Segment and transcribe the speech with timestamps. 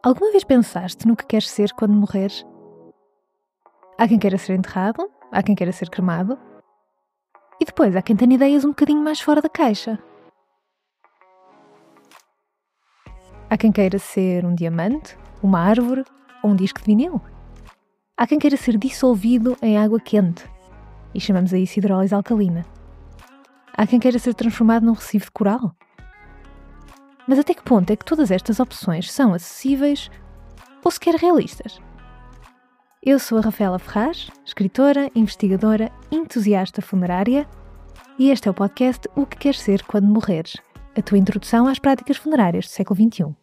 [0.00, 2.46] Alguma vez pensaste no que queres ser quando morreres?
[3.98, 6.38] Há quem queira ser enterrado, há quem queira ser cremado,
[7.60, 9.98] e depois há quem tenha ideias um bocadinho mais fora da caixa.
[13.50, 16.04] Há quem queira ser um diamante, uma árvore
[16.44, 17.20] ou um disco de vinil.
[18.16, 20.48] Há quem queira ser dissolvido em água quente,
[21.12, 22.64] e chamamos a isso hidrólise alcalina.
[23.76, 25.74] Há quem queira ser transformado num recife de coral.
[27.28, 30.10] Mas até que ponto é que todas estas opções são acessíveis
[30.82, 31.78] ou sequer realistas?
[33.02, 37.46] Eu sou a Rafaela Ferraz, escritora, investigadora, entusiasta funerária,
[38.18, 40.56] e este é o podcast O que Queres Ser Quando Morreres,
[40.96, 43.36] a tua introdução às práticas funerárias do século XXI.